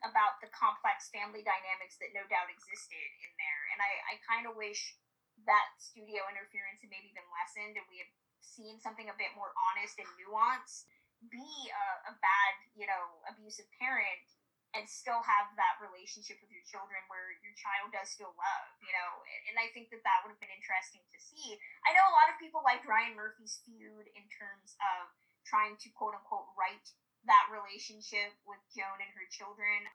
[0.00, 3.62] about the complex family dynamics that no doubt existed in there.
[3.76, 4.96] And I, I kind of wish
[5.44, 9.52] that studio interference had maybe been lessened and we had seen something a bit more
[9.70, 10.88] honest and nuanced.
[11.28, 14.24] Be a, a bad, you know, abusive parent
[14.70, 18.94] and still have that relationship with your children where your child does feel love, you
[18.94, 19.10] know.
[19.50, 21.58] And I think that that would have been interesting to see.
[21.82, 25.10] I know a lot of people like Ryan Murphy's feud in terms of
[25.42, 26.86] trying to quote unquote right
[27.26, 29.90] that relationship with Joan and her children.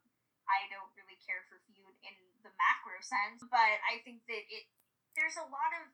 [0.46, 4.68] I don't really care for feud in the macro sense, but I think that it
[5.16, 5.88] there's a lot of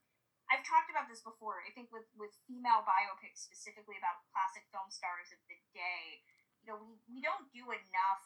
[0.52, 1.64] I've talked about this before.
[1.64, 6.26] I think with with female biopics specifically about classic film stars of the day,
[6.60, 8.24] you know, we, we don't do enough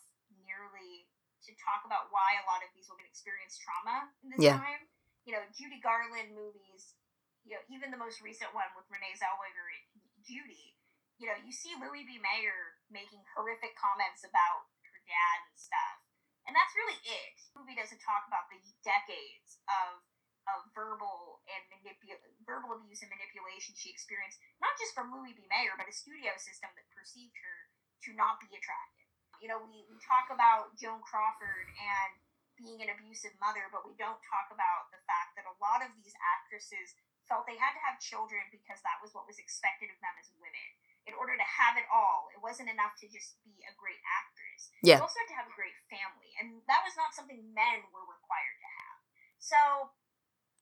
[0.55, 1.11] nearly
[1.43, 4.57] to talk about why a lot of these women experience trauma in this yeah.
[4.57, 4.87] time.
[5.27, 6.95] You know, Judy Garland movies,
[7.43, 9.85] you know, even the most recent one with Renee Zellweger, and
[10.21, 10.77] Judy,
[11.17, 12.21] you know, you see Louis B.
[12.21, 15.97] Mayer making horrific comments about her dad and stuff.
[16.45, 17.41] And that's really it.
[17.53, 20.05] The movie doesn't talk about the decades of
[20.45, 25.41] of verbal and manipu- verbal abuse and manipulation she experienced, not just from Louis B.
[25.49, 27.57] Mayer, but a studio system that perceived her
[28.05, 29.04] to not be attractive.
[29.45, 32.11] You know, we, we talk about Joan Crawford and
[32.57, 35.93] being an abusive mother, but we don't talk about the fact that a lot of
[36.01, 36.97] these actresses
[37.29, 40.33] felt they had to have children because that was what was expected of them as
[40.41, 40.69] women
[41.05, 44.73] in order to have it all, it wasn't enough to just be a great actress.
[44.81, 44.97] Yeah.
[44.97, 48.05] You also had to have a great family, and that was not something men were
[48.09, 48.97] required to have.
[49.37, 49.59] So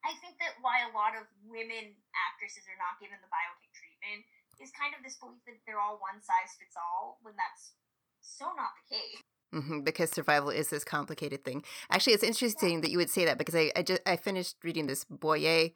[0.04, 4.28] I think that why a lot of women actresses are not given the biopic treatment
[4.60, 7.80] is kind of this belief that they're all one size fits all, when that's
[8.24, 9.24] so not the case.
[9.54, 11.64] Mm-hmm, because survival is this complicated thing.
[11.92, 12.80] Actually, it's interesting yeah.
[12.82, 15.70] that you would say that because I I, just, I finished reading this Boyer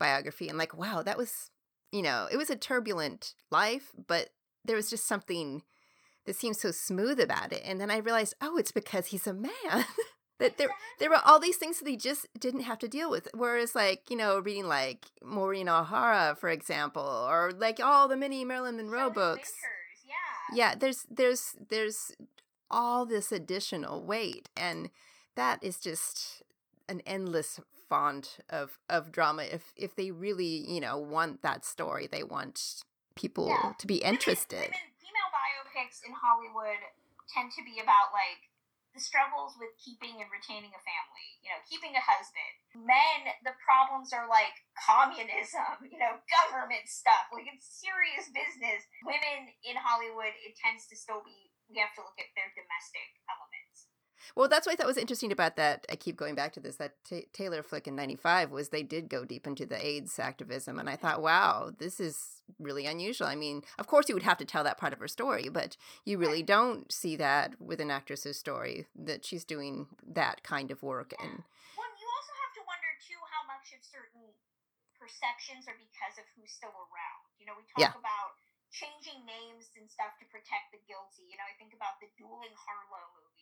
[0.00, 1.50] biography and like wow that was
[1.92, 4.30] you know, it was a turbulent life, but
[4.64, 5.62] there was just something
[6.24, 7.62] that seemed so smooth about it.
[7.64, 9.52] And then I realized, oh, it's because he's a man.
[10.38, 13.28] that there there were all these things that he just didn't have to deal with.
[13.34, 18.44] Whereas like, you know, reading like Maureen O'Hara, for example, or like all the mini
[18.44, 19.52] Marilyn Monroe books.
[19.62, 19.81] yeah.
[20.54, 22.12] Yeah, there's there's there's
[22.70, 24.90] all this additional weight and
[25.34, 26.42] that is just
[26.88, 29.44] an endless font of of drama.
[29.44, 32.82] If if they really you know want that story they want
[33.14, 33.72] people yeah.
[33.78, 34.56] to be interested.
[34.56, 36.80] women, women, female biopics in hollywood
[37.28, 38.51] tend to be about like
[38.92, 42.54] the struggles with keeping and retaining a family you know keeping a husband.
[42.76, 48.84] Men the problems are like communism you know government stuff like it's serious business.
[49.04, 53.08] Women in hollywood it tends to still be we have to look at their domestic
[53.32, 53.81] elements
[54.36, 55.86] well, that's what I thought was interesting about that.
[55.90, 56.76] I keep going back to this.
[56.76, 60.78] That t- Taylor flick in '95 was they did go deep into the AIDS activism,
[60.78, 63.26] and I thought, wow, this is really unusual.
[63.26, 65.76] I mean, of course, you would have to tell that part of her story, but
[66.04, 70.82] you really don't see that with an actress's story that she's doing that kind of
[70.82, 71.12] work.
[71.18, 71.26] Yeah.
[71.26, 71.42] And
[71.76, 74.30] well, you also have to wonder too how much of certain
[75.02, 77.26] perceptions are because of who's still around.
[77.42, 77.98] You know, we talk yeah.
[77.98, 78.38] about
[78.70, 81.26] changing names and stuff to protect the guilty.
[81.26, 83.41] You know, I think about the dueling Harlow movies,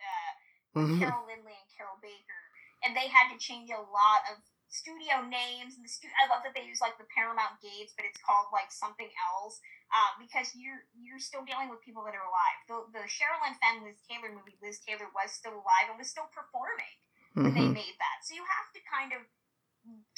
[0.00, 0.32] uh,
[0.78, 0.98] mm-hmm.
[1.02, 2.42] Carol Lynley and Carroll Baker,
[2.86, 5.76] and they had to change a lot of studio names.
[5.76, 8.52] And the stu- I love that they use like the Paramount Gates, but it's called
[8.52, 9.58] like something else
[9.92, 12.58] um, because you're you're still dealing with people that are alive.
[12.68, 16.28] The the Sherilyn Fenn Liz Taylor movie, Liz Taylor was still alive and was still
[16.30, 16.96] performing
[17.34, 17.56] when mm-hmm.
[17.56, 18.24] they made that.
[18.24, 19.22] So you have to kind of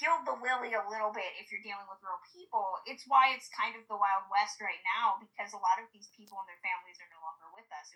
[0.01, 2.81] gild the lily a little bit if you're dealing with real people.
[2.91, 6.11] It's why it's kind of the Wild West right now because a lot of these
[6.17, 7.93] people and their families are no longer with us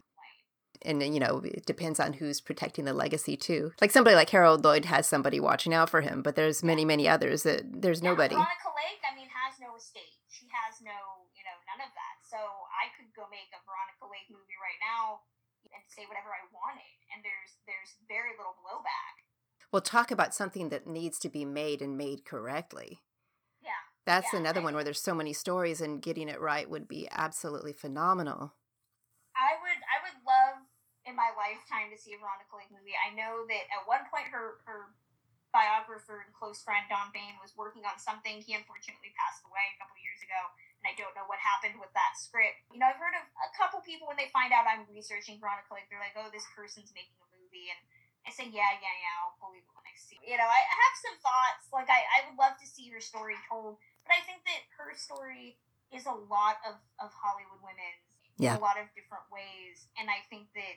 [0.85, 3.73] and you know it depends on who's protecting the legacy too.
[3.81, 7.09] Like somebody like harold lloyd has somebody watching out for him but there's many many
[7.09, 8.35] others that there's yeah, nobody.
[8.35, 10.19] Veronica lake i mean has no estate.
[10.29, 12.17] She has no you know none of that.
[12.25, 12.39] So
[12.75, 15.25] i could go make a veronica lake movie right now
[15.73, 19.25] and say whatever i wanted and there's there's very little blowback.
[19.73, 23.01] Well talk about something that needs to be made and made correctly.
[23.63, 24.41] Yeah that's yeah.
[24.41, 28.55] another one where there's so many stories and getting it right would be absolutely phenomenal
[29.37, 30.63] i would i would love
[31.05, 32.97] in my lifetime to see a Veronica Lake movie.
[32.97, 34.93] I know that at one point her her
[35.55, 38.43] biographer and close friend Don Bain was working on something.
[38.43, 40.51] He unfortunately passed away a couple years ago,
[40.83, 42.59] and I don't know what happened with that script.
[42.75, 45.71] You know, I've heard of a couple people when they find out I'm researching Veronica
[45.71, 47.81] Lake, they're like, "Oh, this person's making a movie," and
[48.27, 50.35] I say, "Yeah, yeah, yeah, I'll believe it when I see." It.
[50.35, 51.71] You know, I, have some thoughts.
[51.71, 54.91] Like, I I would love to see her story told, but I think that her
[54.99, 55.61] story
[55.95, 58.03] is a lot of of Hollywood women's
[58.43, 58.55] yeah.
[58.55, 60.75] in a lot of different ways, and I think that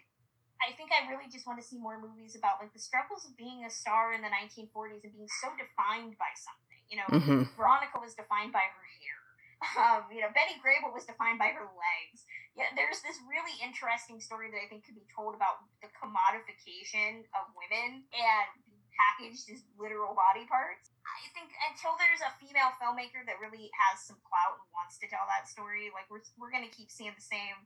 [0.64, 3.38] I think I really just want to see more movies about like the struggles of
[3.38, 6.82] being a star in the 1940s and being so defined by something.
[6.90, 7.42] You know, mm-hmm.
[7.60, 9.18] Veronica was defined by her hair.
[9.58, 12.30] Um, you know, Betty Grable was defined by her legs.
[12.54, 17.26] Yeah, there's this really interesting story that I think could be told about the commodification
[17.34, 18.50] of women and
[18.94, 20.94] packaged as literal body parts.
[21.06, 25.10] I think until there's a female filmmaker that really has some clout and wants to
[25.10, 27.58] tell that story, like we're we're gonna keep seeing the same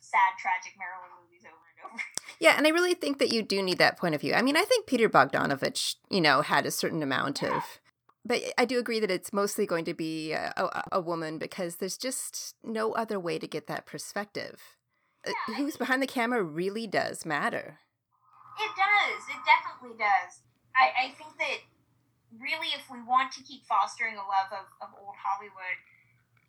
[0.00, 2.02] sad, tragic Marilyn movies over and over.
[2.38, 4.34] Yeah, and I really think that you do need that point of view.
[4.34, 7.56] I mean, I think Peter Bogdanovich, you know, had a certain amount yeah.
[7.56, 7.64] of
[8.26, 11.76] but I do agree that it's mostly going to be a, a, a, woman because
[11.76, 14.76] there's just no other way to get that perspective.
[15.26, 17.78] Uh, yeah, Who's behind the camera really does matter.
[18.58, 19.22] It does.
[19.30, 20.42] It definitely does.
[20.74, 21.62] I, I think that
[22.40, 25.78] really, if we want to keep fostering a love of, of old Hollywood,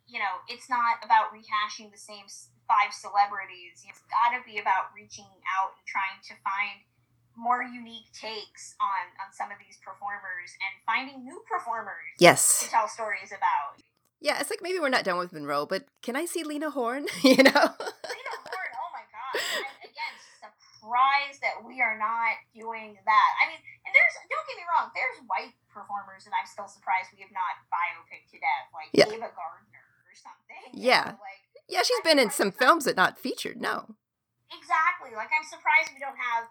[0.08, 2.26] you know, it's not about rehashing the same
[2.68, 3.82] five celebrities.
[3.88, 6.84] It's got to be about reaching out and trying to find
[7.32, 12.60] more unique takes on on some of these performers and finding new performers yes.
[12.62, 13.80] to tell stories about.
[14.18, 17.06] Yeah it's like maybe we're not done with monroe but can i see lena horne?
[17.22, 17.62] You know?
[17.78, 19.38] Lena horne oh my god.
[19.86, 23.30] Again surprised that we are not doing that.
[23.38, 27.14] I mean and there's don't get me wrong there's white performers and i'm still surprised
[27.14, 29.06] we have not biopic to death like yeah.
[29.06, 30.74] ava gardner or something.
[30.74, 31.14] Yeah.
[31.14, 31.37] Know, like
[31.68, 33.94] yeah she's been in some films that not featured no
[34.50, 36.48] exactly like i'm surprised we don't have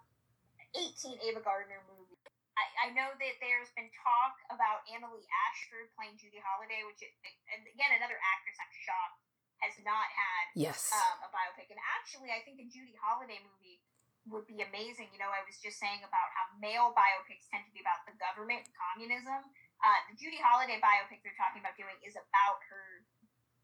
[0.75, 2.21] 18 Ava Gardner movies.
[2.57, 7.13] I, I know that there's been talk about Annaleigh Ashford playing Judy Holliday, which, is,
[7.53, 9.21] and again, another actress I'm shocked
[9.61, 10.89] has not had yes.
[10.93, 11.69] um, a biopic.
[11.69, 13.81] And actually, I think a Judy Holliday movie
[14.29, 15.13] would be amazing.
[15.13, 18.17] You know, I was just saying about how male biopics tend to be about the
[18.17, 19.41] government and communism.
[19.81, 23.05] Uh, the Judy Holliday biopic they're talking about doing is about her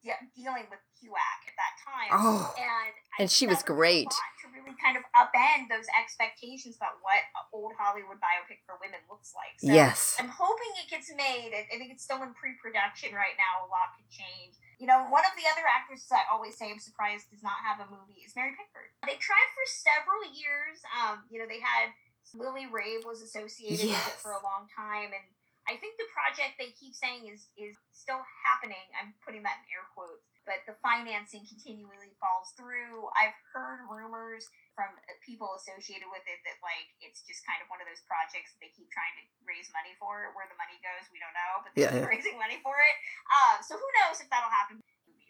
[0.04, 2.12] de- dealing with HUAC at that time.
[2.12, 4.12] Oh, and and she was great.
[4.44, 7.24] To really kind of upend those expectations about what
[7.56, 9.56] old Hollywood biopic for women looks like.
[9.64, 11.56] So yes, I'm hoping it gets made.
[11.56, 13.64] I think it's still in pre-production right now.
[13.64, 14.60] A lot could change.
[14.78, 17.80] You know, one of the other actresses I always say I'm surprised does not have
[17.80, 18.92] a movie is Mary Pickford.
[19.08, 20.84] They tried for several years.
[20.92, 21.96] Um, you know, they had
[22.36, 23.96] Lily Rabe was associated yes.
[23.96, 25.26] with it for a long time, and
[25.64, 28.84] I think the project they keep saying is is still happening.
[29.00, 33.08] I'm putting that in air quotes, but the financing continually falls through.
[33.16, 34.44] I've heard rumors
[34.76, 34.92] from
[35.24, 38.60] people associated with it that like it's just kind of one of those projects that
[38.60, 40.36] they keep trying to raise money for.
[40.36, 42.12] Where the money goes, we don't know, but they're yeah, yeah.
[42.12, 42.96] raising money for it.
[43.32, 44.84] Um, so who knows if that'll happen?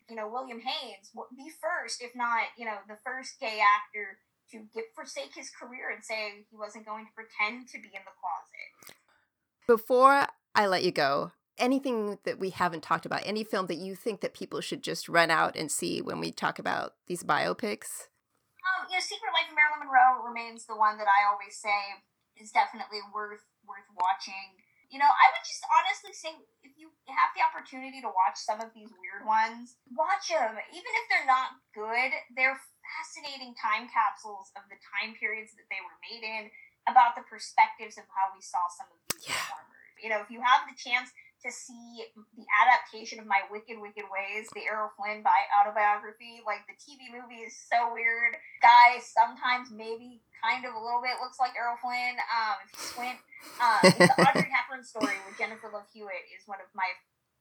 [0.10, 4.20] You know, William Haines be first, if not, you know, the first gay actor
[4.52, 8.04] to get forsake his career and say he wasn't going to pretend to be in
[8.04, 8.98] the closet.
[9.68, 13.96] Before I let you go, anything that we haven't talked about, any film that you
[13.96, 18.12] think that people should just run out and see when we talk about these biopics?
[18.64, 22.04] Um, you know, Secret Life of Marilyn Monroe remains the one that I always say
[22.36, 24.60] is definitely worth worth watching.
[24.92, 28.62] You know, I would just honestly say if you have the opportunity to watch some
[28.62, 30.54] of these weird ones, watch them.
[30.70, 35.82] Even if they're not good, they're fascinating time capsules of the time periods that they
[35.82, 36.52] were made in
[36.88, 39.40] about the perspectives of how we saw some of these yeah.
[39.40, 39.74] performers.
[40.04, 44.08] You know, if you have the chance to see the adaptation of My Wicked Wicked
[44.08, 48.40] Ways, the Errol Flynn by autobiography, like the TV movie is so weird.
[48.64, 52.16] Guy sometimes maybe kind of a little bit looks like Errol Flynn.
[52.32, 53.20] Um, if you squint,
[53.60, 56.88] um, the Audrey Hepburn story with Jennifer Love Hewitt is one of my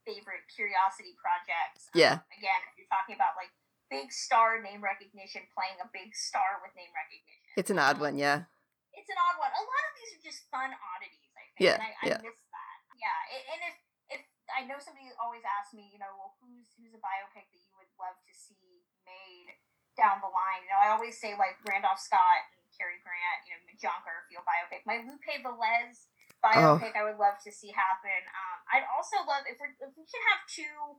[0.03, 1.91] favorite curiosity projects.
[1.95, 2.15] Um, yeah.
[2.35, 3.55] Again, if you're talking about like
[3.87, 7.55] big star name recognition playing a big star with name recognition.
[7.55, 8.51] It's an odd one, yeah
[8.93, 9.53] it's an odd one.
[9.53, 11.33] A lot of these are just fun oddities.
[11.35, 11.63] I think.
[11.65, 12.77] Yeah, and I, I miss that.
[12.97, 13.19] Yeah,
[13.53, 13.77] and if
[14.19, 14.23] if
[14.53, 17.75] I know somebody always asks me, you know, well, who's who's a biopic that you
[17.81, 19.57] would love to see made
[19.97, 20.65] down the line?
[20.65, 23.49] You know, I always say like Randolph Scott and Cary Grant.
[23.49, 24.85] You know, John Garfield biopic.
[24.85, 26.13] My Lupe Velez
[26.43, 26.99] biopic, oh.
[26.99, 28.21] I would love to see happen.
[28.35, 30.99] Um, I'd also love if we if we can have two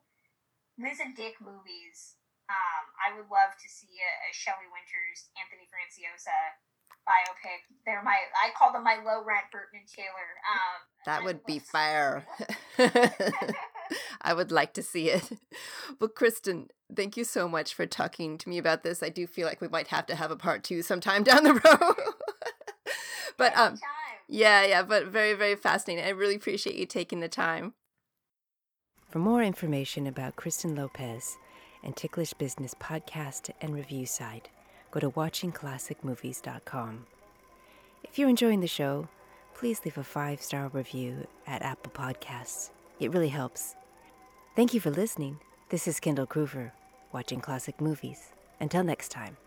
[0.79, 2.17] Liz and Dick movies.
[2.51, 6.59] Um, I would love to see a, a Shelley Winters, Anthony Franciosa
[7.07, 7.75] biopic.
[7.85, 10.29] They're my I call them my low rent Burton and Taylor.
[10.51, 12.25] Um, that would be fair.
[14.21, 15.31] I would like to see it.
[15.99, 19.03] But Kristen, thank you so much for talking to me about this.
[19.03, 21.53] I do feel like we might have to have a part two sometime down the
[21.53, 21.95] road.
[23.37, 23.77] but um
[24.27, 26.05] yeah, yeah, but very, very fascinating.
[26.05, 27.73] I really appreciate you taking the time.
[29.09, 31.37] For more information about Kristen Lopez
[31.83, 34.49] and Ticklish Business podcast and review site,
[34.93, 37.05] go to watchingclassicmovies.com.
[38.03, 39.07] If you're enjoying the show,
[39.55, 42.69] please leave a five star review at Apple Podcasts.
[42.99, 43.75] It really helps.
[44.55, 45.39] Thank you for listening.
[45.69, 46.71] This is Kendall Cruver,
[47.11, 48.33] watching classic movies.
[48.59, 49.37] Until next time.